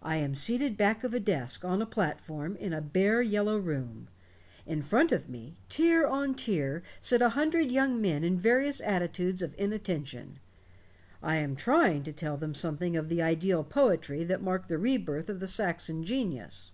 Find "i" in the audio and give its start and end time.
0.00-0.16, 11.22-11.36